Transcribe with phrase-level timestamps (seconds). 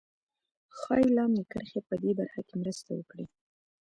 [0.77, 3.25] ښایي لاندې کرښې په دې برخه کې مرسته وکړي